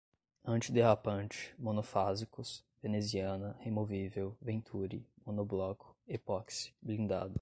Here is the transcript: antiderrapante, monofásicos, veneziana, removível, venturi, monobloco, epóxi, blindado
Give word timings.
antiderrapante, 0.43 1.53
monofásicos, 1.59 2.63
veneziana, 2.81 3.55
removível, 3.59 4.35
venturi, 4.41 5.05
monobloco, 5.23 5.95
epóxi, 6.07 6.73
blindado 6.81 7.29